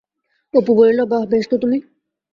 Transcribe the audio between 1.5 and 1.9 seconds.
তো তুমি।